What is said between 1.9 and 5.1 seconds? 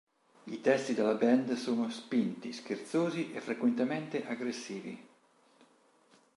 spinti, scherzosi e frequentemente aggressivi.